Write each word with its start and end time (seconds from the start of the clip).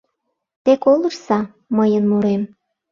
Те 0.63 0.71
колыштса 0.83 1.39
мыйын 1.77 2.03
мурем 2.11 2.41